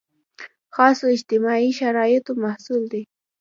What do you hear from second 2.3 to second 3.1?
محصول دی.